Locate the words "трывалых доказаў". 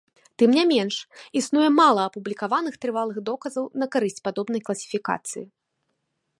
2.85-3.65